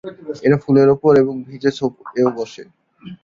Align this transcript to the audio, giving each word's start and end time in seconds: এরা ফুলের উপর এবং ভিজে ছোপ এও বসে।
এরা 0.43 0.57
ফুলের 0.63 0.89
উপর 0.95 1.11
এবং 1.17 1.35
ভিজে 1.47 1.71
ছোপ 1.77 1.93
এও 2.19 2.29
বসে। 2.37 2.63